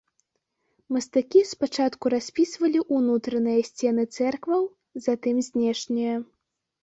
Мастакі 0.95 1.41
спачатку 1.49 2.05
распісвалі 2.13 2.79
ўнутраныя 2.99 3.59
сцены 3.69 4.03
цэркваў, 4.17 4.61
затым 5.09 5.35
знешнія. 5.49 6.15